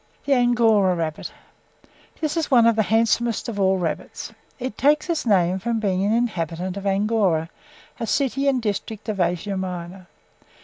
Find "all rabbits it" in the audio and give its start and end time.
3.59-4.75